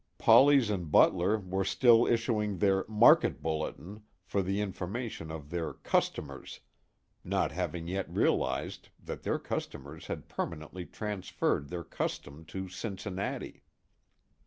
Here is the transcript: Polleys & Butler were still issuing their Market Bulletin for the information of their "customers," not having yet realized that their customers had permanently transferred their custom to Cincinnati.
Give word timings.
Polleys 0.17 0.71
& 0.81 0.89
Butler 0.91 1.37
were 1.37 1.63
still 1.63 2.07
issuing 2.07 2.57
their 2.57 2.85
Market 2.87 3.43
Bulletin 3.43 4.01
for 4.25 4.41
the 4.41 4.59
information 4.59 5.29
of 5.29 5.51
their 5.51 5.73
"customers," 5.73 6.59
not 7.23 7.51
having 7.51 7.87
yet 7.87 8.09
realized 8.09 8.89
that 8.99 9.21
their 9.21 9.37
customers 9.37 10.07
had 10.07 10.27
permanently 10.27 10.87
transferred 10.87 11.69
their 11.69 11.83
custom 11.83 12.45
to 12.45 12.67
Cincinnati. 12.67 13.61